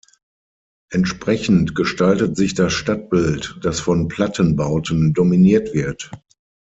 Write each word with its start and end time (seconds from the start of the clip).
Entsprechend 0.91 1.75
gestaltet 1.75 2.35
sich 2.35 2.55
das 2.55 2.73
Stadtbild, 2.73 3.59
das 3.61 3.79
von 3.79 4.07
Plattenbauten 4.07 5.13
dominiert 5.13 5.75
wird. 5.75 6.09